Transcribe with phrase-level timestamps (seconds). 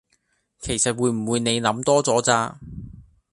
[0.59, 2.57] 其實會唔會你諗多咗咋？